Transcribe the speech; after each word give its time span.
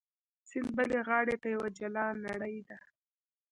سیند 0.49 0.69
بلې 0.77 0.99
غاړې 1.07 1.35
ته 1.41 1.47
یوه 1.55 1.67
جلا 1.77 2.05
نړۍ 2.25 2.57
ده. 2.67 2.77